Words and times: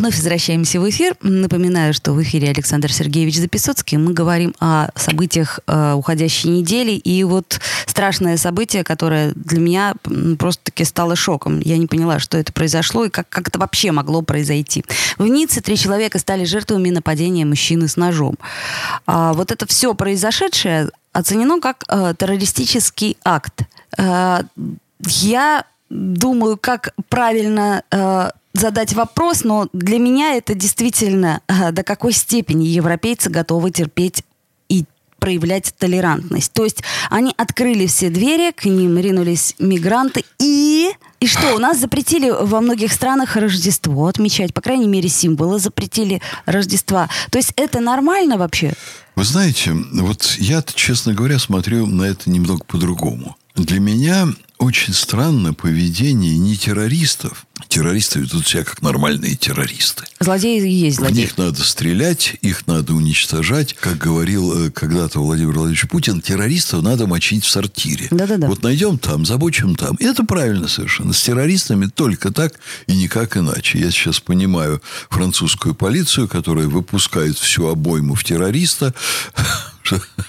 Вновь 0.00 0.16
возвращаемся 0.16 0.80
в 0.80 0.88
эфир. 0.88 1.14
Напоминаю, 1.20 1.92
что 1.92 2.14
в 2.14 2.22
эфире 2.22 2.48
Александр 2.48 2.90
Сергеевич 2.90 3.36
Записоцкий. 3.36 3.98
Мы 3.98 4.14
говорим 4.14 4.54
о 4.58 4.88
событиях 4.94 5.60
э, 5.66 5.92
уходящей 5.92 6.48
недели. 6.48 6.92
И 6.92 7.22
вот 7.22 7.60
страшное 7.84 8.38
событие, 8.38 8.82
которое 8.82 9.32
для 9.34 9.60
меня 9.60 9.94
просто-таки 10.38 10.84
стало 10.84 11.16
шоком. 11.16 11.60
Я 11.60 11.76
не 11.76 11.86
поняла, 11.86 12.18
что 12.18 12.38
это 12.38 12.50
произошло 12.50 13.04
и 13.04 13.10
как, 13.10 13.28
как 13.28 13.48
это 13.48 13.58
вообще 13.58 13.92
могло 13.92 14.22
произойти. 14.22 14.86
В 15.18 15.26
Ницце 15.26 15.60
три 15.60 15.76
человека 15.76 16.18
стали 16.18 16.44
жертвами 16.44 16.88
нападения 16.88 17.44
мужчины 17.44 17.86
с 17.86 17.98
ножом. 17.98 18.36
А 19.04 19.34
вот 19.34 19.52
это 19.52 19.66
все 19.66 19.92
произошедшее 19.92 20.88
оценено 21.12 21.60
как 21.60 21.84
э, 21.88 22.14
террористический 22.16 23.18
акт. 23.22 23.64
Э, 23.98 24.44
я 25.04 25.66
думаю, 25.90 26.56
как 26.56 26.94
правильно 27.10 27.82
э, 27.90 28.30
задать 28.52 28.92
вопрос, 28.94 29.44
но 29.44 29.68
для 29.72 29.98
меня 29.98 30.34
это 30.34 30.54
действительно 30.54 31.40
э, 31.48 31.72
до 31.72 31.82
какой 31.82 32.12
степени 32.12 32.66
европейцы 32.66 33.30
готовы 33.30 33.70
терпеть 33.70 34.24
и 34.68 34.84
проявлять 35.18 35.74
толерантность. 35.78 36.52
То 36.52 36.64
есть 36.64 36.82
они 37.10 37.32
открыли 37.36 37.86
все 37.86 38.10
двери, 38.10 38.52
к 38.52 38.64
ним 38.64 38.98
ринулись 38.98 39.54
мигранты 39.58 40.24
и... 40.38 40.90
И 41.20 41.26
что, 41.26 41.54
у 41.54 41.58
нас 41.58 41.78
запретили 41.78 42.30
во 42.30 42.62
многих 42.62 42.92
странах 42.92 43.36
Рождество 43.36 44.06
отмечать, 44.06 44.54
по 44.54 44.62
крайней 44.62 44.88
мере, 44.88 45.10
символы 45.10 45.58
запретили 45.58 46.22
Рождества. 46.46 47.10
То 47.30 47.36
есть 47.36 47.52
это 47.56 47.80
нормально 47.80 48.38
вообще? 48.38 48.72
Вы 49.16 49.24
знаете, 49.24 49.72
вот 49.92 50.36
я, 50.38 50.62
честно 50.62 51.12
говоря, 51.12 51.38
смотрю 51.38 51.86
на 51.86 52.04
это 52.04 52.30
немного 52.30 52.64
по-другому. 52.64 53.36
Для 53.54 53.80
меня 53.80 54.28
очень 54.56 54.94
странно 54.94 55.52
поведение 55.52 56.38
не 56.38 56.56
террористов. 56.56 57.46
Террористы 57.70 58.18
ведут 58.18 58.48
себя 58.48 58.64
как 58.64 58.82
нормальные 58.82 59.36
террористы. 59.36 60.02
Злодеи 60.18 60.60
и 60.60 60.72
есть 60.72 60.96
злодеи. 60.96 61.14
В 61.14 61.18
них 61.18 61.38
надо 61.38 61.62
стрелять, 61.62 62.36
их 62.42 62.66
надо 62.66 62.94
уничтожать. 62.94 63.74
Как 63.74 63.96
говорил 63.96 64.66
э, 64.66 64.70
когда-то 64.72 65.20
Владимир 65.20 65.52
Владимирович 65.52 65.88
Путин, 65.88 66.20
террористов 66.20 66.82
надо 66.82 67.06
мочить 67.06 67.44
в 67.44 67.48
сортире. 67.48 68.08
Да-да-да. 68.10 68.48
Вот 68.48 68.64
найдем 68.64 68.98
там, 68.98 69.24
забочим 69.24 69.76
там. 69.76 69.94
И 70.00 70.04
это 70.04 70.24
правильно 70.24 70.66
совершенно. 70.66 71.12
С 71.12 71.22
террористами 71.22 71.86
только 71.86 72.32
так 72.32 72.58
и 72.88 72.92
никак 72.96 73.36
иначе. 73.36 73.78
Я 73.78 73.92
сейчас 73.92 74.18
понимаю 74.18 74.82
французскую 75.08 75.76
полицию, 75.76 76.26
которая 76.26 76.66
выпускает 76.66 77.38
всю 77.38 77.68
обойму 77.68 78.16
в 78.16 78.24
террориста, 78.24 78.92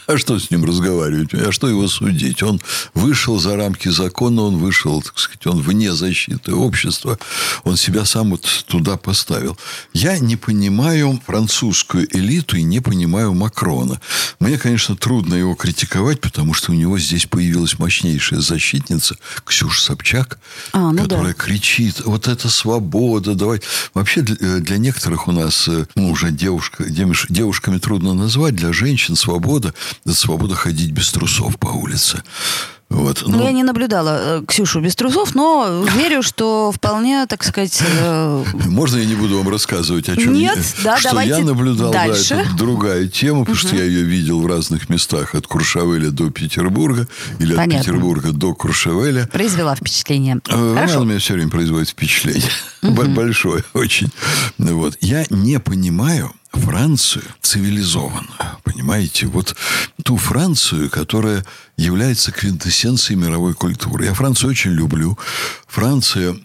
а 0.08 0.18
что 0.18 0.40
с 0.40 0.52
ним 0.52 0.66
разговаривать? 0.66 1.34
А 1.34 1.52
что 1.52 1.68
его 1.68 1.88
судить? 1.88 2.44
Он 2.44 2.60
вышел 2.94 3.40
за 3.40 3.56
рамки 3.56 3.90
закона, 3.90 4.44
он 4.44 4.58
вышел, 4.58 5.02
так 5.02 5.18
сказать, 5.18 5.46
он 5.48 5.62
вне 5.62 5.94
защиты 5.94 6.54
общества. 6.54 7.18
Он 7.64 7.78
себя 7.78 8.06
сам 8.06 8.32
вот 8.32 8.48
туда 8.68 8.98
поставил. 8.98 9.58
Я 9.94 10.18
не 10.20 10.36
понимаю 10.36 11.22
французскую 11.26 12.08
элиту 12.16 12.58
и 12.58 12.64
не 12.64 12.80
понимаю 12.80 13.34
Макрона. 13.34 14.00
Мне, 14.40 14.58
конечно, 14.58 14.96
трудно 14.96 15.36
его 15.36 15.56
критиковать, 15.56 16.22
потому 16.22 16.54
что 16.54 16.72
у 16.72 16.76
него 16.76 16.98
здесь 17.00 17.26
появилась 17.26 17.80
мощнейшая 17.80 18.42
защитница 18.42 19.16
Ксюша 19.46 19.82
Собчак, 19.82 20.40
а, 20.74 20.92
ну 20.92 21.04
которая 21.04 21.34
да. 21.34 21.44
кричит, 21.44 22.02
вот 22.06 22.28
это 22.28 22.50
свобода, 22.50 23.36
давай. 23.36 23.62
Вообще 23.94 24.22
для, 24.22 24.60
для 24.60 24.78
некоторых 24.78 25.28
у 25.28 25.32
нас, 25.32 25.68
э, 25.68 25.86
ну, 25.96 26.12
уже 26.12 26.32
девушка, 26.32 26.86
девушками 26.88 27.78
трудно 27.78 28.14
назвать, 28.14 28.56
для 28.56 28.74
женщин 28.74 29.16
свобода– 29.16 29.51
это 29.60 29.74
свобода 30.14 30.56
ходить 30.56 30.92
без 30.92 31.12
трусов 31.12 31.58
по 31.58 31.68
улице. 31.68 32.24
Вот, 32.92 33.24
ну, 33.26 33.42
Я 33.42 33.54
не 33.54 33.64
наблюдала 33.64 34.20
э, 34.22 34.44
Ксюшу 34.46 34.82
без 34.82 34.98
трусов, 34.98 35.34
но 35.34 35.86
верю, 35.96 36.22
что 36.22 36.74
вполне, 36.74 37.26
так 37.26 37.42
сказать... 37.46 37.82
Э... 38.02 38.44
Можно 38.66 38.98
я 38.98 39.06
не 39.06 39.16
буду 39.16 39.38
вам 39.38 39.48
рассказывать, 39.48 40.10
о 40.10 40.18
чем 40.18 40.34
Нет, 40.34 40.58
я, 40.58 40.84
да, 40.84 40.98
что 40.98 41.10
давайте 41.12 41.32
я 41.32 41.40
наблюдал. 41.40 41.94
дальше. 41.94 42.36
Да, 42.36 42.42
это 42.42 42.54
другая 42.58 43.08
тема, 43.08 43.46
потому 43.46 43.58
угу. 43.58 43.68
что 43.68 43.78
я 43.78 43.86
ее 43.86 44.04
видел 44.04 44.42
в 44.42 44.46
разных 44.46 44.90
местах, 44.90 45.36
от 45.36 45.48
Куршавеля 45.48 46.12
до 46.12 46.30
Петербурга, 46.32 47.08
или 47.40 47.56
Понятно. 47.56 47.80
от 47.80 47.86
Петербурга 47.86 48.32
до 48.34 48.54
Куршавеля. 48.54 49.26
Произвела 49.28 49.74
впечатление. 49.74 50.42
Э, 50.50 50.74
Хорошо. 50.76 50.96
Она 50.96 51.02
у 51.04 51.06
меня 51.06 51.20
все 51.20 51.36
время 51.36 51.50
производит 51.50 51.90
впечатление. 51.90 52.52
Угу. 52.84 53.04
Большое 53.12 53.64
очень. 53.74 54.10
Вот. 54.58 54.98
Я 55.00 55.24
не 55.30 55.62
понимаю, 55.62 56.34
Францию 56.52 57.24
цивилизованную, 57.42 58.60
понимаете? 58.64 59.28
Вот 59.28 59.56
ту 60.04 60.18
Францию, 60.18 60.90
которая 60.90 61.46
является 61.78 62.32
квинтэссенцией 62.32 63.20
мировой 63.20 63.54
культуры. 63.54 64.06
Я 64.06 64.14
Францию 64.14 64.50
очень 64.50 64.72
люблю. 64.72 65.18
Франция, 65.68 66.38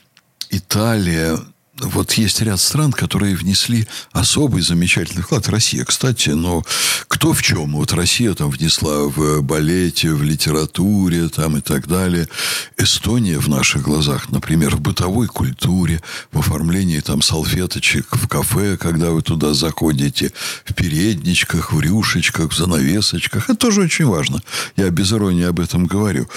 Италия, 0.50 1.38
вот 1.80 2.12
есть 2.14 2.40
ряд 2.40 2.60
стран, 2.60 2.92
которые 2.92 3.36
внесли 3.36 3.86
особый 4.12 4.62
замечательный 4.62 5.22
вклад. 5.22 5.48
Россия, 5.48 5.84
кстати, 5.84 6.30
но 6.30 6.64
кто 7.08 7.32
в 7.32 7.42
чем? 7.42 7.72
Вот 7.72 7.92
Россия 7.92 8.32
там 8.34 8.50
внесла 8.50 9.04
в 9.04 9.42
балете, 9.42 10.12
в 10.12 10.22
литературе 10.22 11.28
там 11.28 11.58
и 11.58 11.60
так 11.60 11.86
далее. 11.86 12.28
Эстония 12.76 13.38
в 13.38 13.48
наших 13.48 13.82
глазах, 13.82 14.30
например, 14.30 14.76
в 14.76 14.80
бытовой 14.80 15.26
культуре, 15.26 16.00
в 16.32 16.38
оформлении 16.38 17.00
там 17.00 17.22
салфеточек 17.22 18.16
в 18.16 18.26
кафе, 18.26 18.76
когда 18.76 19.10
вы 19.10 19.22
туда 19.22 19.52
заходите, 19.54 20.32
в 20.64 20.72
передничках, 20.74 21.72
в 21.72 21.80
рюшечках, 21.80 22.52
в 22.52 22.56
занавесочках. 22.56 23.50
Это 23.50 23.58
тоже 23.58 23.82
очень 23.82 24.06
важно. 24.06 24.42
Я 24.76 24.90
без 24.90 25.12
иронии 25.12 25.44
об 25.44 25.60
этом 25.60 25.86
говорю. 25.86 26.28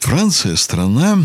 Франция 0.00 0.56
страна 0.56 1.18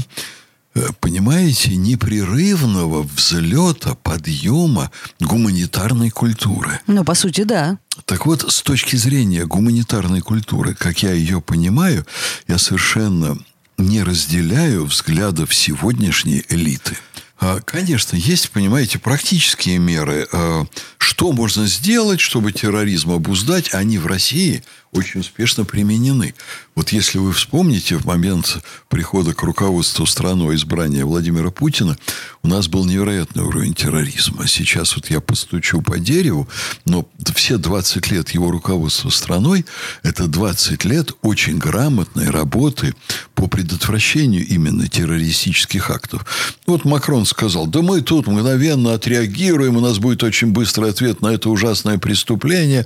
понимаете, 1.00 1.76
непрерывного 1.76 3.04
взлета, 3.04 3.96
подъема 3.96 4.92
гуманитарной 5.20 6.10
культуры. 6.10 6.80
Ну, 6.88 7.04
по 7.04 7.14
сути, 7.14 7.44
да. 7.44 7.78
Так 8.06 8.26
вот, 8.26 8.52
с 8.52 8.62
точки 8.62 8.96
зрения 8.96 9.46
гуманитарной 9.46 10.22
культуры, 10.22 10.74
как 10.74 11.04
я 11.04 11.14
ее 11.14 11.42
понимаю, 11.42 12.06
я 12.48 12.58
совершенно 12.58 13.38
не 13.78 14.04
разделяю 14.04 14.86
взглядов 14.86 15.54
сегодняшней 15.54 16.44
элиты. 16.50 16.98
А, 17.40 17.60
конечно, 17.60 18.16
есть, 18.16 18.52
понимаете, 18.52 19.00
практические 19.00 19.78
меры. 19.78 20.28
А, 20.32 20.66
что 20.98 21.34
можно 21.34 21.68
сделать, 21.68 22.22
чтобы 22.22 22.52
терроризм 22.54 23.12
обуздать? 23.12 23.74
Они 23.74 23.98
в 23.98 24.08
России 24.08 24.64
очень 24.94 25.22
успешно 25.22 25.66
применены. 25.66 26.34
Вот 26.76 26.90
если 26.90 27.18
вы 27.18 27.34
вспомните, 27.34 27.98
в 27.98 28.06
момент 28.06 28.64
прихода 28.90 29.34
к 29.34 29.44
руководству 29.44 30.06
страной 30.06 30.56
избрания 30.56 31.06
Владимира 31.06 31.52
Путина, 31.52 31.98
у 32.42 32.48
нас 32.48 32.68
был 32.68 32.86
невероятный 32.86 33.44
уровень 33.44 33.74
терроризма. 33.74 34.48
Сейчас 34.48 34.96
вот 34.96 35.10
я 35.10 35.20
постучу 35.20 35.82
по 35.82 36.00
дереву, 36.00 36.48
но 36.86 37.08
все 37.36 37.58
20 37.58 38.12
лет 38.12 38.30
его 38.32 38.52
руководства 38.52 39.10
страной, 39.10 39.66
это 40.04 40.28
20 40.28 40.86
лет 40.86 41.12
очень 41.22 41.58
грамотной 41.58 42.30
работы 42.30 42.96
по 43.36 43.48
предотвращению 43.48 44.46
именно 44.48 44.88
террористических 44.88 45.90
актов. 45.90 46.26
Вот 46.66 46.86
Макрон 46.86 47.26
сказал, 47.26 47.68
да 47.68 47.82
мы 47.82 48.02
тут 48.02 48.28
мгновенно 48.28 48.94
отреагируем, 48.94 49.78
у 49.78 49.82
нас 49.82 49.98
будет 50.00 50.24
очень 50.24 50.52
быстрый 50.52 50.90
ответ 50.90 51.22
на 51.22 51.28
это 51.28 51.50
ужасное 51.50 51.98
преступление. 51.98 52.86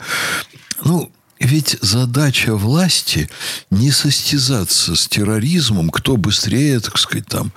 Ну, 0.84 1.12
ведь 1.39 1.77
задача 1.81 2.55
власти 2.55 3.29
не 3.69 3.91
состязаться 3.91 4.95
с 4.95 5.07
терроризмом, 5.07 5.89
кто 5.89 6.17
быстрее, 6.17 6.79
так 6.79 6.97
сказать, 6.97 7.27
там 7.27 7.51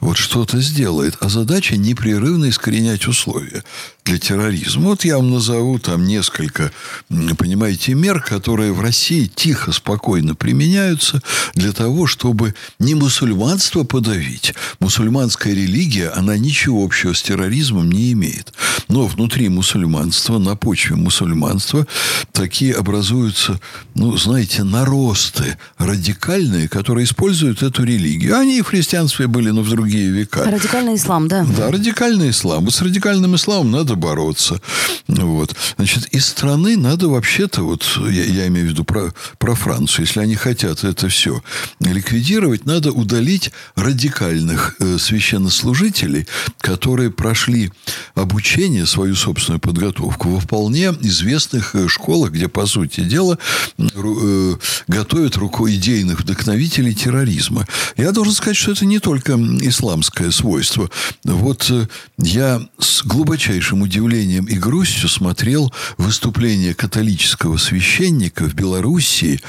вот 0.00 0.16
что-то 0.16 0.60
сделает, 0.60 1.16
а 1.20 1.28
задача 1.28 1.76
непрерывно 1.76 2.48
искоренять 2.48 3.06
условия 3.06 3.64
для 4.04 4.18
терроризма. 4.18 4.88
Вот 4.88 5.04
я 5.04 5.16
вам 5.16 5.30
назову 5.30 5.78
там 5.78 6.04
несколько, 6.04 6.72
понимаете, 7.08 7.94
мер, 7.94 8.20
которые 8.20 8.72
в 8.72 8.80
России 8.80 9.30
тихо, 9.32 9.72
спокойно 9.72 10.34
применяются 10.34 11.22
для 11.54 11.72
того, 11.72 12.06
чтобы 12.06 12.54
не 12.78 12.94
мусульманство 12.94 13.84
подавить. 13.84 14.54
Мусульманская 14.80 15.54
религия, 15.54 16.08
она 16.08 16.36
ничего 16.36 16.84
общего 16.84 17.12
с 17.12 17.22
терроризмом 17.22 17.90
не 17.92 18.12
имеет. 18.12 18.52
Но 18.88 19.06
внутри 19.06 19.48
мусульманства, 19.48 20.38
на 20.38 20.56
почве 20.56 20.96
мусульманства, 20.96 21.86
такие 22.32 22.74
образуются, 22.74 23.60
ну, 23.94 24.16
знаете, 24.16 24.64
наросты 24.64 25.56
радикальные, 25.78 26.68
которые 26.68 27.04
используют 27.04 27.62
эту 27.62 27.84
религию. 27.84 28.36
Они 28.36 28.58
и 28.58 28.62
в 28.62 28.66
христианстве 28.66 29.28
были, 29.28 29.50
но 29.50 29.62
в 29.62 29.70
другие 29.70 30.10
века. 30.10 30.44
Радикальный 30.44 30.96
ислам, 30.96 31.28
да. 31.28 31.46
Да, 31.56 31.70
радикальный 31.70 32.30
ислам. 32.30 32.64
Вот 32.64 32.74
с 32.74 32.82
радикальным 32.82 33.36
исламом 33.36 33.70
надо 33.70 33.91
надо 33.92 33.96
бороться. 33.96 34.60
Вот. 35.08 35.54
Значит, 35.76 36.06
из 36.14 36.26
страны 36.26 36.76
надо 36.76 37.08
вообще-то, 37.08 37.62
вот 37.62 37.84
я, 38.10 38.24
я 38.24 38.46
имею 38.48 38.68
в 38.68 38.70
виду 38.70 38.84
про, 38.84 39.12
про 39.38 39.54
Францию, 39.54 40.06
если 40.06 40.20
они 40.20 40.34
хотят 40.34 40.84
это 40.84 41.08
все 41.08 41.42
ликвидировать, 41.80 42.66
надо 42.66 42.92
удалить 42.92 43.50
радикальных 43.76 44.76
э, 44.78 44.98
священнослужителей, 44.98 46.26
которые 46.60 47.10
прошли 47.10 47.70
обучение, 48.14 48.86
свою 48.86 49.14
собственную 49.14 49.60
подготовку 49.60 50.28
во 50.30 50.40
вполне 50.40 50.94
известных 51.02 51.74
э, 51.74 51.88
школах, 51.88 52.32
где, 52.32 52.48
по 52.48 52.66
сути 52.66 53.00
дела, 53.00 53.38
э, 53.78 54.56
готовят 54.88 55.36
руку 55.36 55.68
идейных 55.68 56.20
вдохновителей 56.20 56.94
терроризма. 56.94 57.66
Я 57.96 58.12
должен 58.12 58.32
сказать, 58.32 58.56
что 58.56 58.72
это 58.72 58.86
не 58.86 58.98
только 58.98 59.32
исламское 59.32 60.30
свойство. 60.30 60.90
Вот 61.24 61.70
э, 61.70 61.88
я 62.18 62.62
с 62.78 63.02
глубочайшим 63.04 63.81
удивлением 63.82 64.46
и 64.46 64.54
грустью 64.54 65.08
смотрел 65.08 65.72
выступление 65.98 66.74
католического 66.74 67.56
священника 67.56 68.44
в 68.44 68.54
Белоруссии, 68.54 69.40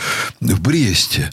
в 0.42 0.62
Бресте. 0.62 1.32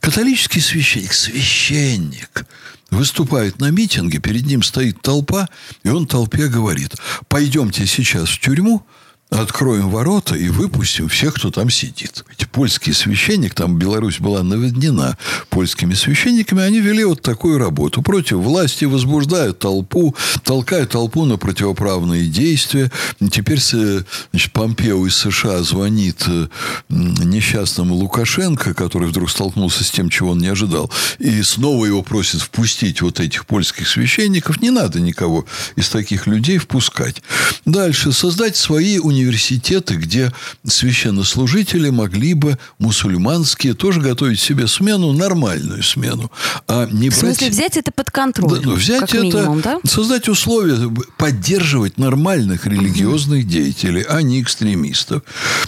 Католический 0.00 0.60
священник, 0.60 1.12
священник, 1.12 2.46
выступает 2.90 3.60
на 3.60 3.70
митинге, 3.70 4.18
перед 4.18 4.46
ним 4.46 4.62
стоит 4.62 5.00
толпа, 5.00 5.48
и 5.82 5.88
он 5.88 6.06
толпе 6.06 6.48
говорит, 6.48 6.94
пойдемте 7.28 7.86
сейчас 7.86 8.28
в 8.28 8.40
тюрьму, 8.40 8.84
откроем 9.30 9.90
ворота 9.90 10.34
и 10.34 10.48
выпустим 10.48 11.08
всех, 11.08 11.34
кто 11.34 11.50
там 11.50 11.70
сидит. 11.70 12.24
Ведь 12.28 12.48
польский 12.48 12.92
священник, 12.92 13.54
там 13.54 13.78
Беларусь 13.78 14.18
была 14.18 14.42
наводнена 14.42 15.16
польскими 15.48 15.94
священниками, 15.94 16.62
они 16.62 16.80
вели 16.80 17.04
вот 17.04 17.22
такую 17.22 17.58
работу. 17.58 18.02
Против 18.02 18.38
власти 18.38 18.84
возбуждают 18.84 19.60
толпу, 19.60 20.16
толкают 20.42 20.90
толпу 20.90 21.24
на 21.24 21.36
противоправные 21.36 22.26
действия. 22.26 22.90
Теперь 23.30 23.60
значит, 23.60 24.52
Помпео 24.52 25.06
из 25.06 25.16
США 25.16 25.62
звонит 25.62 26.24
э, 26.26 26.48
несчастному 26.88 27.94
Лукашенко, 27.94 28.74
который 28.74 29.08
вдруг 29.08 29.30
столкнулся 29.30 29.84
с 29.84 29.90
тем, 29.90 30.10
чего 30.10 30.30
он 30.30 30.38
не 30.38 30.48
ожидал, 30.48 30.90
и 31.18 31.42
снова 31.42 31.84
его 31.86 32.02
просит 32.02 32.40
впустить 32.40 33.00
вот 33.00 33.20
этих 33.20 33.46
польских 33.46 33.88
священников. 33.88 34.60
Не 34.60 34.70
надо 34.70 35.00
никого 35.00 35.46
из 35.76 35.88
таких 35.88 36.26
людей 36.26 36.58
впускать. 36.58 37.22
Дальше. 37.64 38.12
Создать 38.12 38.56
свои 38.56 38.98
университеты 38.98 39.19
университеты, 39.20 39.94
где 39.94 40.32
священнослужители 40.66 41.90
могли 41.90 42.34
бы 42.34 42.58
мусульманские 42.78 43.74
тоже 43.74 44.00
готовить 44.00 44.40
себе 44.40 44.66
смену, 44.66 45.12
нормальную 45.12 45.82
смену. 45.82 46.30
А 46.66 46.86
не 46.90 47.10
В 47.10 47.14
смысле, 47.14 47.46
брать... 47.48 47.52
взять 47.52 47.76
это 47.76 47.92
под 47.92 48.10
контроль? 48.10 48.60
Да, 48.60 48.60
ну, 48.64 48.74
взять 48.74 49.00
как 49.00 49.14
это, 49.14 49.22
минимум, 49.22 49.60
да? 49.60 49.78
создать 49.84 50.28
условия, 50.28 50.90
поддерживать 51.16 51.98
нормальных 51.98 52.66
религиозных 52.66 53.46
деятелей, 53.46 54.04
а 54.08 54.22
не 54.22 54.42
экстремистов. 54.42 55.22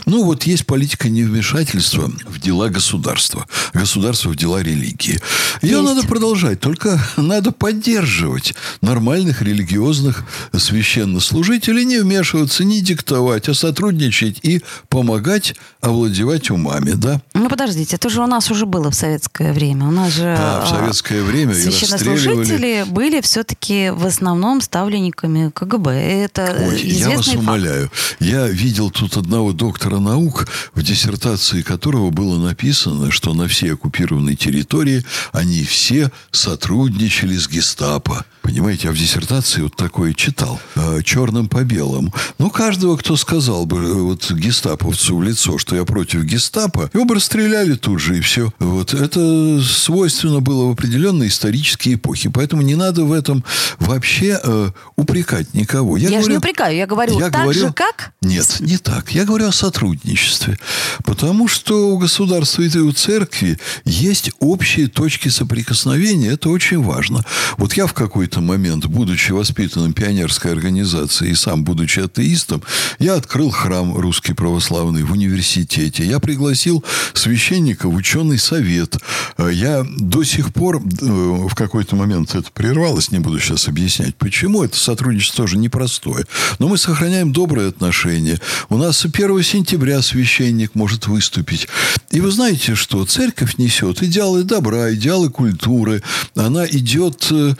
Ну, 0.06 0.24
вот 0.24 0.44
есть 0.44 0.66
политика 0.66 1.08
невмешательства 1.08 2.10
в 2.26 2.40
дела 2.40 2.68
государства, 2.68 3.46
государства 3.72 4.30
в 4.30 4.36
дела 4.36 4.62
религии. 4.62 5.20
Ее 5.62 5.78
Есть. 5.78 5.84
надо 5.84 6.06
продолжать, 6.06 6.60
только 6.60 7.00
надо 7.16 7.52
поддерживать 7.52 8.54
нормальных 8.80 9.42
религиозных 9.42 10.24
священнослужителей, 10.56 11.84
не 11.84 11.98
вмешиваться, 11.98 12.64
не 12.64 12.80
диктовать, 12.80 13.41
а 13.48 13.54
сотрудничать 13.54 14.40
и 14.42 14.62
помогать 14.88 15.54
овладевать 15.80 16.50
умами, 16.50 16.92
да? 16.92 17.20
Ну, 17.34 17.48
подождите, 17.48 17.96
это 17.96 18.08
же 18.08 18.22
у 18.22 18.26
нас 18.26 18.50
уже 18.50 18.66
было 18.66 18.90
в 18.90 18.94
советское 18.94 19.52
время. 19.52 19.88
У 19.88 19.90
нас 19.90 20.12
же 20.12 20.22
Да, 20.22 20.60
в 20.60 20.64
а, 20.64 20.66
советское 20.66 21.22
время 21.22 21.54
священнослужители 21.54 22.84
были 22.88 23.20
все-таки 23.20 23.90
в 23.90 24.06
основном 24.06 24.60
ставленниками 24.60 25.50
КГБ. 25.50 25.90
Это 25.90 26.56
Ой, 26.68 26.80
я 26.82 27.10
вас 27.16 27.26
факт. 27.26 27.38
умоляю. 27.38 27.90
Я 28.20 28.46
видел 28.48 28.90
тут 28.90 29.16
одного 29.16 29.52
доктора 29.52 29.98
наук, 29.98 30.46
в 30.74 30.82
диссертации 30.82 31.62
которого 31.62 32.10
было 32.10 32.38
написано, 32.38 33.10
что 33.10 33.34
на 33.34 33.48
всей 33.48 33.74
оккупированной 33.74 34.36
территории 34.36 35.04
они 35.32 35.64
все 35.64 36.10
сотрудничали 36.30 37.36
с 37.36 37.48
гестапо. 37.48 38.24
Понимаете, 38.42 38.88
я 38.88 38.92
в 38.92 38.96
диссертации 38.96 39.62
вот 39.62 39.76
такое 39.76 40.14
читал, 40.14 40.60
э, 40.74 41.00
черным 41.04 41.48
по 41.48 41.62
белому. 41.62 42.12
Ну, 42.38 42.50
каждого, 42.50 42.96
кто 42.96 43.16
сказал 43.16 43.31
бы 43.40 43.76
э, 43.78 43.92
вот 43.94 44.30
гестаповцу 44.30 45.16
в 45.16 45.22
лицо, 45.22 45.58
что 45.58 45.76
я 45.76 45.84
против 45.84 46.24
гестапо, 46.24 46.90
его 46.92 47.04
бы 47.04 47.14
расстреляли 47.14 47.74
тут 47.74 48.00
же, 48.00 48.18
и 48.18 48.20
все. 48.20 48.52
Вот. 48.58 48.94
Это 48.94 49.60
свойственно 49.62 50.40
было 50.40 50.66
в 50.68 50.72
определенные 50.72 51.28
исторические 51.28 51.94
эпохи. 51.94 52.28
Поэтому 52.28 52.62
не 52.62 52.74
надо 52.74 53.04
в 53.04 53.12
этом 53.12 53.44
вообще 53.78 54.38
э, 54.42 54.70
упрекать 54.96 55.54
никого. 55.54 55.96
Я, 55.96 56.08
же 56.08 56.14
говорю- 56.14 56.30
не 56.30 56.38
упрекаю, 56.38 56.76
я 56.76 56.86
говорю, 56.86 57.18
я 57.18 57.30
так 57.30 57.42
говорю- 57.42 57.60
же 57.60 57.72
как? 57.72 58.12
Нет, 58.20 58.56
не 58.60 58.76
так. 58.76 59.12
Я 59.12 59.24
говорю 59.24 59.48
о 59.48 59.52
сотрудничестве. 59.52 60.58
Потому 61.04 61.48
что 61.48 61.90
у 61.92 61.98
государства 61.98 62.62
и 62.62 62.78
у 62.78 62.92
церкви 62.92 63.58
есть 63.84 64.30
общие 64.40 64.88
точки 64.88 65.28
соприкосновения. 65.28 66.30
Это 66.32 66.48
очень 66.50 66.82
важно. 66.82 67.24
Вот 67.56 67.74
я 67.74 67.86
в 67.86 67.94
какой-то 67.94 68.40
момент, 68.40 68.86
будучи 68.86 69.32
воспитанным 69.32 69.92
пионерской 69.92 70.52
организацией 70.52 71.32
и 71.32 71.34
сам 71.34 71.64
будучи 71.64 72.00
атеистом, 72.00 72.62
я 72.98 73.21
открыл 73.22 73.50
храм 73.50 73.96
русский 73.96 74.32
православный 74.34 75.04
в 75.04 75.12
университете. 75.12 76.04
Я 76.04 76.18
пригласил 76.18 76.84
священника 77.14 77.88
в 77.88 77.94
ученый 77.94 78.36
совет. 78.38 78.96
Э, 79.38 79.48
Я 79.52 79.84
до 79.96 80.24
сих 80.24 80.52
пор 80.52 80.76
э, 80.78 81.04
в 81.06 81.54
какой-то 81.54 81.94
момент 81.94 82.34
это 82.34 82.50
прервалось, 82.52 83.12
не 83.12 83.20
буду 83.20 83.38
сейчас 83.38 83.68
объяснять, 83.68 84.16
почему. 84.16 84.64
Это 84.64 84.76
сотрудничество 84.76 85.44
тоже 85.44 85.56
непростое. 85.56 86.26
Но 86.58 86.66
мы 86.68 86.78
сохраняем 86.78 87.32
добрые 87.32 87.68
отношения. 87.68 88.40
У 88.68 88.76
нас 88.76 89.04
1 89.04 89.42
сентября 89.44 90.02
священник 90.02 90.74
может 90.74 91.06
выступить. 91.06 91.68
И 92.10 92.20
вы 92.20 92.30
знаете, 92.32 92.74
что 92.74 93.04
церковь 93.06 93.56
несет 93.56 94.02
идеалы 94.02 94.42
добра, 94.42 94.92
идеалы 94.94 95.30
культуры. 95.30 96.02
Она 96.34 96.66
идет, 96.66 97.28
э, 97.30 97.54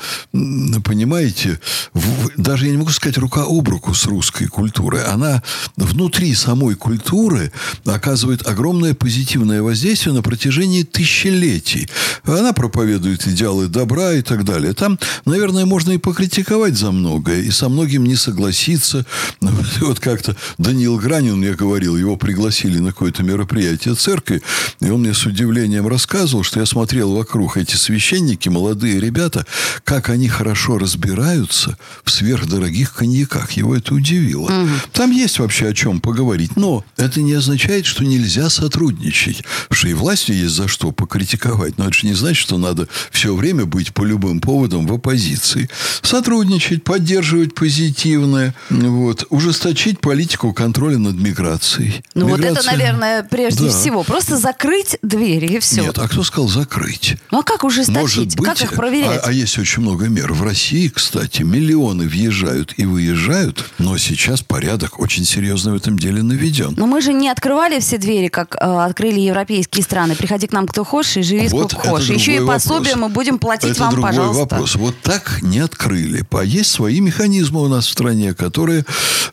понимаете, 0.85 1.61
в- 1.95 2.31
даже 2.37 2.67
я 2.67 2.73
не 2.73 2.79
могу 2.79 2.91
сказать 2.91 3.17
рука 3.19 3.45
об 3.47 3.69
руку 3.69 3.95
с 3.95 4.07
русской 4.07 4.47
культурой. 4.49 5.05
Она 5.05 5.42
внутри 5.77 6.35
самой 6.35 6.75
культуры 6.75 7.53
оказывает 7.85 8.47
огромное 8.47 8.95
позитивное 8.95 9.63
воздействие 9.63 10.15
на 10.15 10.23
протяжении 10.23 10.83
тысячелетий. 10.83 11.89
Она 12.25 12.53
проповедует 12.53 13.27
идеалы 13.27 13.69
добра 13.69 14.15
и 14.15 14.23
так 14.23 14.45
далее. 14.45 14.75
Там, 14.75 14.99
наверное, 15.25 15.67
можно 15.67 15.93
и 15.93 15.99
покритиковать 15.99 16.77
за 16.77 16.91
многое, 16.91 17.43
и 17.43 17.51
со 17.51 17.69
многим 17.69 18.05
не 18.05 18.17
согласиться. 18.17 19.05
Вот 19.81 20.01
как-то 20.01 20.37
Даниил 20.59 20.97
Гранин 20.97 21.39
мне 21.39 21.55
говорил, 21.55 21.97
его 21.97 22.17
пригласили 22.17 22.79
на 22.79 22.93
какое-то 22.93 23.23
мероприятие 23.23 23.95
церкви, 23.95 24.43
и 24.81 24.91
он 24.91 25.01
мне 25.01 25.15
с 25.15 25.27
удивлением 25.27 25.87
рассказывал, 25.89 26.45
что 26.45 26.61
я 26.61 26.67
смотрел 26.67 27.13
вокруг 27.15 27.57
эти 27.57 27.77
священники, 27.77 28.49
молодые 28.49 29.01
ребята, 29.01 29.47
как 29.85 30.09
они 30.09 30.29
хорошо 30.29 30.79
разбираются 30.79 31.77
в 32.05 32.11
сверхдорогих 32.11 32.95
коньяках. 32.95 33.53
Его 33.53 33.77
это 33.77 33.95
удивило. 33.95 34.51
Там 34.93 35.11
есть 35.11 35.32
вообще 35.39 35.69
о 35.69 35.75
чем 35.75 36.01
поговорить. 36.01 36.57
Но 36.57 36.85
это 36.97 37.21
не 37.23 37.33
означает, 37.35 37.87
что 37.87 38.05
нельзя 38.05 38.51
сотрудничать. 38.51 39.45
Потому 39.69 39.79
что 39.79 39.89
и 39.89 39.95
власти 39.95 40.33
есть 40.33 40.55
за 40.55 40.69
что 40.69 40.93
покритиковать. 40.93 41.79
Но 41.79 41.85
это 41.85 41.93
же 41.95 42.07
не 42.07 42.15
значит, 42.15 42.43
что 42.43 42.59
надо 42.59 42.89
все 43.11 43.35
время 43.35 43.65
быть 43.65 43.93
по 43.95 44.05
любым 44.05 44.41
поводам 44.41 44.87
в 44.87 44.93
оппозиции. 44.93 45.69
Сотрудничать, 46.03 46.85
поддерживать 46.85 47.55
позитивное. 47.55 48.55
Вот. 48.71 49.25
Ужесточить 49.31 50.01
политику 50.01 50.53
контроля 50.53 50.99
над 50.99 51.17
миграцией. 51.17 52.03
Ну 52.15 52.29
вот 52.29 52.41
это, 52.41 52.51
Миграция- 52.51 52.73
наверное, 52.73 53.23
прежде 53.23 53.65
Да. 53.67 53.71
всего. 53.71 54.03
Просто 54.03 54.37
закрыть 54.37 54.97
двери 55.03 55.47
и 55.57 55.59
все. 55.61 55.83
Нет, 55.83 55.99
а 55.99 56.09
кто 56.09 56.23
сказал 56.25 56.49
закрыть? 56.49 57.17
Ну 57.31 57.41
а 57.41 57.43
как 57.43 57.65
ужесточить? 57.65 57.97
Может 58.01 58.37
быть, 58.37 58.45
как 58.47 58.61
их 58.61 58.73
проверять? 58.75 59.21
А, 59.23 59.29
а 59.29 59.33
есть 59.33 59.59
очень 59.59 59.83
много 59.83 60.07
мер. 60.09 60.33
В 60.33 60.43
России, 60.43 60.89
кстати, 60.89 61.43
миллионы 61.43 62.09
въезжают 62.09 62.75
и 62.77 62.85
выезжают, 62.85 63.65
но 63.79 63.97
сейчас 63.99 64.43
порядок 64.43 64.99
очень 65.01 65.22
серьезно 65.25 65.73
в 65.73 65.77
этом 65.77 65.99
деле 65.99 66.23
наведен. 66.23 66.75
Но 66.77 66.87
мы 66.87 67.01
же 67.01 67.13
не 67.13 67.29
открывали 67.29 67.81
все 67.81 67.99
двери, 67.99 68.29
как 68.29 68.57
э, 68.57 68.59
открыли 68.59 69.21
европейские 69.21 69.83
страны. 69.85 70.15
Приходи 70.17 70.47
к 70.47 70.53
нам 70.53 70.67
кто 70.67 70.85
хочешь 70.85 71.17
и 71.19 71.23
живи 71.23 71.49
Вот 71.49 71.73
сколько 71.73 71.89
хочешь. 71.89 72.11
Еще 72.11 72.37
и 72.37 72.47
пособие 72.47 72.95
вопрос. 72.95 72.97
мы 72.97 73.09
будем 73.09 73.39
платить 73.39 73.71
Это 73.73 73.81
вам, 73.81 73.91
другой 73.93 74.11
пожалуйста. 74.11 74.41
вопрос. 74.41 74.77
Вот 74.77 74.95
так 75.03 75.43
не 75.43 75.59
открыли. 75.61 76.25
А 76.31 76.45
есть 76.45 76.71
свои 76.71 77.01
механизмы 77.01 77.63
у 77.63 77.69
нас 77.69 77.87
в 77.87 77.91
стране, 77.91 78.35
которые 78.35 78.85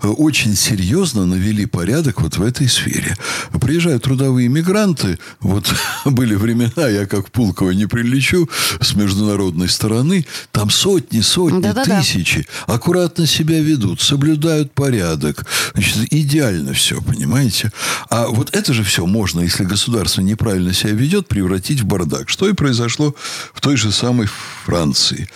э, 0.01 0.07
очень 0.07 0.55
серьезно 0.55 1.25
навели 1.25 1.65
порядок 1.65 2.21
вот 2.21 2.37
в 2.37 2.43
этой 2.43 2.67
сфере. 2.67 3.15
Приезжают 3.59 4.03
трудовые 4.03 4.47
мигранты. 4.47 5.17
Вот 5.39 5.73
были 6.05 6.35
времена, 6.35 6.87
я 6.87 7.05
как 7.05 7.29
Пулково 7.31 7.71
не 7.71 7.85
прилечу 7.85 8.49
с 8.81 8.95
международной 8.95 9.69
стороны. 9.69 10.25
Там 10.51 10.69
сотни, 10.69 11.21
сотни, 11.21 11.61
Да-да-да. 11.61 11.99
тысячи 12.01 12.45
аккуратно 12.67 13.25
себя 13.25 13.59
ведут, 13.61 14.01
соблюдают 14.01 14.71
порядок, 14.73 15.45
Значит, 15.79 16.11
идеально 16.11 16.73
все, 16.73 17.01
понимаете? 17.01 17.71
А 18.09 18.27
вот 18.27 18.53
это 18.53 18.73
же 18.73 18.83
все 18.83 19.05
можно, 19.05 19.39
если 19.39 19.63
государство 19.63 20.19
неправильно 20.19 20.73
себя 20.73 20.91
ведет, 20.91 21.29
превратить 21.29 21.79
в 21.79 21.85
бардак. 21.85 22.27
Что 22.27 22.49
и 22.49 22.53
произошло 22.53 23.15
в 23.53 23.61
той 23.61 23.77
же 23.77 23.93
самой 23.93 24.27
Франции. 24.65 25.29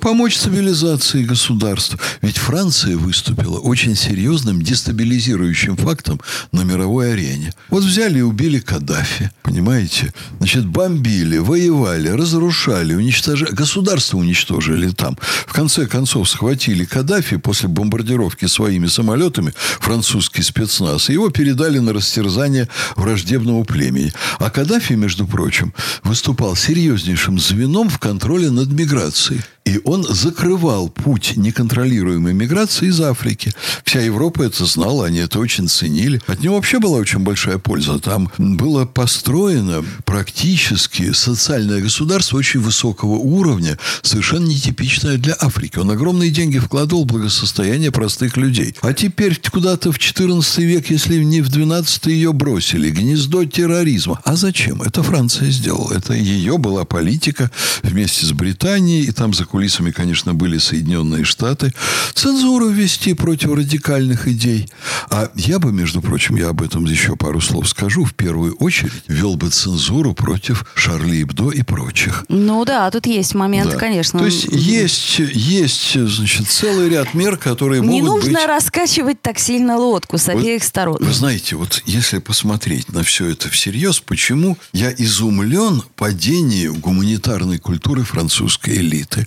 Помочь 0.00 0.36
цивилизации 0.36 1.24
государства. 1.24 1.98
Ведь 2.20 2.38
Франция 2.38 2.96
выступила 2.96 3.58
очень 3.58 3.96
серьезным 3.96 4.62
дестабилизирующим 4.62 5.76
фактом 5.76 6.20
на 6.52 6.62
мировой 6.62 7.14
арене. 7.14 7.52
Вот 7.68 7.82
взяли 7.82 8.20
и 8.20 8.22
убили 8.22 8.60
Каддафи, 8.60 9.32
понимаете? 9.42 10.12
Значит, 10.38 10.64
бомбили, 10.64 11.38
воевали, 11.38 12.08
разрушали, 12.08 12.94
уничтожали. 12.94 13.50
Государство 13.50 14.18
уничтожили 14.18 14.90
там. 14.90 15.18
В 15.48 15.52
конце 15.52 15.86
концов, 15.86 16.28
схватили 16.28 16.84
Каддафи 16.84 17.36
после 17.38 17.68
бомбардировки 17.68 18.46
своими 18.46 18.86
самолетами, 18.86 19.52
французский 19.80 20.42
спецназ, 20.42 21.08
его 21.08 21.30
передали 21.30 21.78
на 21.78 21.92
растерзание 21.92 22.68
враждебного 22.96 23.64
племени. 23.64 24.12
А 24.38 24.50
Каддафи, 24.50 24.94
между 24.94 25.26
прочим, 25.26 25.74
выступал 26.02 26.56
серьезнейшим 26.56 27.38
звеном 27.38 27.88
в 27.88 27.98
контроле 27.98 28.50
над 28.50 28.68
миграцией. 28.68 29.40
И 29.64 29.80
он 29.84 30.02
закрывал 30.02 30.88
путь 30.88 31.34
неконтролируемой 31.36 32.32
миграции 32.32 32.88
из 32.88 33.00
Африки. 33.00 33.52
Вся 33.84 34.00
Европа 34.00 34.42
это 34.42 34.64
знала, 34.64 35.06
они 35.06 35.18
это 35.18 35.38
очень 35.38 35.68
ценили. 35.68 36.20
От 36.26 36.40
него 36.40 36.56
вообще 36.56 36.80
была 36.80 36.98
очень 36.98 37.20
большая 37.20 37.58
польза. 37.58 38.00
Там 38.00 38.30
было 38.38 38.86
построено 38.86 39.84
практически 40.04 41.12
социальное 41.12 41.80
государство 41.80 42.38
очень 42.38 42.60
высокого 42.60 43.12
уровня, 43.12 43.78
совершенно 44.02 44.46
нетипичное 44.46 45.16
для 45.16 45.36
Африки. 45.38 45.78
Он 45.78 45.90
огромные 45.92 46.30
деньги 46.30 46.58
вкладывал 46.58 47.04
в 47.04 47.08
благосостояние 47.08 47.92
простых 47.92 48.36
людей. 48.36 48.74
А 48.82 48.92
теперь 48.92 49.40
куда-то 49.48 49.92
в 49.92 49.98
14 49.98 50.58
век, 50.58 50.90
если 50.90 51.22
не 51.22 51.40
в 51.40 51.48
12 51.48 52.06
ее 52.06 52.32
бросили. 52.32 52.90
Гнездо 52.90 53.44
терроризма. 53.44 54.20
А 54.24 54.34
зачем? 54.34 54.82
Это 54.82 55.04
Франция 55.04 55.50
сделала. 55.50 55.92
Это 55.92 56.14
ее 56.14 56.58
была 56.58 56.84
политика 56.84 57.50
вместе 57.82 58.26
с 58.26 58.32
Британией. 58.32 59.04
И 59.04 59.12
там 59.12 59.32
за 59.32 59.44
кулисами, 59.52 59.90
конечно, 59.90 60.32
были 60.32 60.56
Соединенные 60.56 61.24
Штаты. 61.24 61.74
Цензуру 62.14 62.68
ввести 62.68 63.12
против 63.12 63.52
радикальных 63.52 64.26
идей. 64.26 64.66
А 65.10 65.30
я 65.34 65.58
бы, 65.58 65.72
между 65.72 66.00
прочим, 66.00 66.36
я 66.36 66.48
об 66.48 66.62
этом 66.62 66.86
еще 66.86 67.16
пару 67.16 67.42
слов 67.42 67.68
скажу, 67.68 68.04
в 68.04 68.14
первую 68.14 68.54
очередь 68.54 69.04
ввел 69.08 69.36
бы 69.36 69.50
цензуру 69.50 70.14
против 70.14 70.64
Шарли 70.74 71.22
Эбдо 71.22 71.50
и 71.50 71.62
прочих. 71.62 72.24
Ну 72.30 72.64
да, 72.64 72.90
тут 72.90 73.04
есть 73.04 73.34
момент, 73.34 73.72
да. 73.72 73.76
конечно. 73.76 74.20
То 74.20 74.24
есть 74.24 74.46
есть, 74.50 75.18
есть 75.18 75.92
значит, 76.00 76.48
целый 76.48 76.88
ряд 76.88 77.12
мер, 77.12 77.36
которые 77.36 77.82
Не 77.82 78.00
могут 78.00 78.24
нужно 78.24 78.38
быть... 78.38 78.48
раскачивать 78.48 79.20
так 79.20 79.38
сильно 79.38 79.76
лодку 79.76 80.16
с 80.16 80.30
обеих 80.30 80.64
сторон. 80.64 80.96
Вы 80.98 81.12
знаете, 81.12 81.56
вот 81.56 81.82
если 81.84 82.20
посмотреть 82.20 82.90
на 82.90 83.02
все 83.02 83.26
это 83.26 83.50
всерьез, 83.50 84.00
почему 84.00 84.56
я 84.72 84.90
изумлен 84.90 85.82
падению 85.94 86.74
гуманитарной 86.76 87.58
культуры 87.58 88.02
французской 88.02 88.76
элиты? 88.76 89.26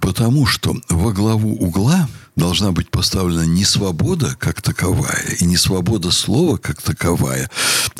Потому 0.00 0.46
что 0.46 0.74
во 0.88 1.12
главу 1.12 1.54
угла 1.54 2.08
должна 2.38 2.72
быть 2.72 2.90
поставлена 2.90 3.42
не 3.42 3.64
свобода 3.64 4.36
как 4.38 4.62
таковая, 4.62 5.36
и 5.40 5.44
не 5.44 5.56
свобода 5.56 6.10
слова 6.10 6.56
как 6.56 6.80
таковая, 6.80 7.50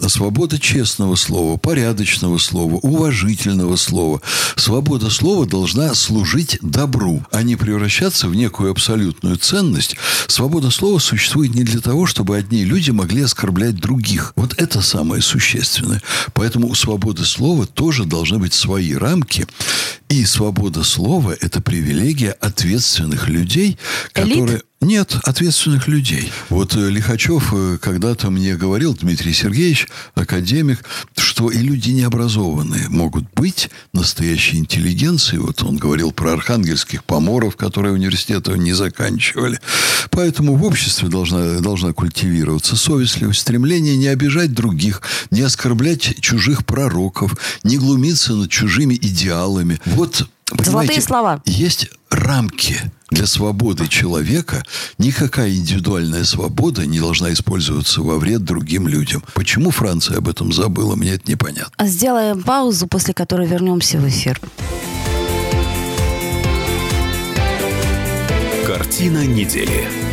а 0.00 0.08
свобода 0.08 0.58
честного 0.58 1.16
слова, 1.16 1.56
порядочного 1.58 2.38
слова, 2.38 2.74
уважительного 2.76 3.76
слова. 3.76 4.22
Свобода 4.56 5.10
слова 5.10 5.44
должна 5.44 5.94
служить 5.94 6.58
добру, 6.62 7.26
а 7.32 7.42
не 7.42 7.56
превращаться 7.56 8.28
в 8.28 8.34
некую 8.34 8.70
абсолютную 8.70 9.36
ценность. 9.36 9.96
Свобода 10.28 10.70
слова 10.70 11.00
существует 11.00 11.54
не 11.54 11.64
для 11.64 11.80
того, 11.80 12.06
чтобы 12.06 12.36
одни 12.36 12.64
люди 12.64 12.90
могли 12.92 13.22
оскорблять 13.22 13.76
других. 13.76 14.32
Вот 14.36 14.54
это 14.56 14.80
самое 14.82 15.20
существенное. 15.20 16.00
Поэтому 16.32 16.68
у 16.68 16.74
свободы 16.74 17.24
слова 17.24 17.66
тоже 17.66 18.04
должны 18.04 18.38
быть 18.38 18.54
свои 18.54 18.94
рамки. 18.94 19.46
И 20.08 20.24
свобода 20.24 20.84
слова– 20.84 21.36
это 21.40 21.60
привилегия 21.60 22.30
ответственных 22.30 23.28
людей, 23.28 23.78
которые... 24.34 24.62
Нет, 24.80 25.16
ответственных 25.24 25.88
людей. 25.88 26.30
Вот 26.50 26.76
э, 26.76 26.88
Лихачев 26.88 27.52
э, 27.52 27.78
когда-то 27.80 28.30
мне 28.30 28.54
говорил, 28.56 28.94
Дмитрий 28.94 29.32
Сергеевич, 29.32 29.88
академик, 30.14 30.84
что 31.16 31.50
и 31.50 31.58
люди 31.58 31.90
необразованные 31.90 32.88
могут 32.88 33.24
быть 33.34 33.70
настоящей 33.92 34.58
интеллигенцией. 34.58 35.40
Вот 35.40 35.64
он 35.64 35.78
говорил 35.78 36.12
про 36.12 36.32
архангельских 36.32 37.02
поморов, 37.02 37.56
которые 37.56 37.92
университеты 37.92 38.56
не 38.56 38.72
заканчивали. 38.72 39.58
Поэтому 40.10 40.54
в 40.54 40.62
обществе 40.62 41.08
должна, 41.08 41.58
должна 41.58 41.92
культивироваться 41.92 42.76
совестливость, 42.76 43.40
стремление 43.40 43.96
не 43.96 44.06
обижать 44.06 44.52
других, 44.52 45.02
не 45.32 45.42
оскорблять 45.42 46.20
чужих 46.20 46.64
пророков, 46.64 47.36
не 47.64 47.78
глумиться 47.78 48.34
над 48.34 48.48
чужими 48.48 48.94
идеалами. 48.94 49.80
Вот 49.86 50.28
Золотые 50.50 51.02
слова. 51.02 51.42
Есть 51.44 51.90
рамки 52.10 52.90
для 53.10 53.26
свободы 53.26 53.88
человека. 53.88 54.64
Никакая 54.98 55.50
индивидуальная 55.50 56.24
свобода 56.24 56.86
не 56.86 57.00
должна 57.00 57.32
использоваться 57.32 58.02
во 58.02 58.18
вред 58.18 58.44
другим 58.44 58.88
людям. 58.88 59.22
Почему 59.34 59.70
Франция 59.70 60.18
об 60.18 60.28
этом 60.28 60.52
забыла, 60.52 60.96
мне 60.96 61.12
это 61.12 61.30
непонятно. 61.30 61.72
А 61.76 61.86
сделаем 61.86 62.42
паузу, 62.42 62.86
после 62.86 63.14
которой 63.14 63.46
вернемся 63.46 63.98
в 63.98 64.08
эфир. 64.08 64.40
Картина 68.66 69.26
недели. 69.26 70.07